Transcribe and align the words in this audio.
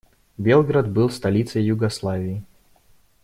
Белград 0.39 0.89
был 0.89 1.11
столицей 1.11 1.63
Югославии. 1.63 2.43